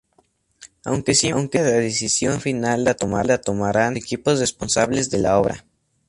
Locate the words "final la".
2.41-2.95